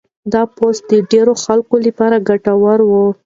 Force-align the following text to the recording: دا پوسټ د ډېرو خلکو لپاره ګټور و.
دا 0.33 0.41
پوسټ 0.55 0.83
د 0.91 0.93
ډېرو 1.11 1.33
خلکو 1.45 1.75
لپاره 1.87 2.15
ګټور 2.29 2.79
و. 2.89 2.91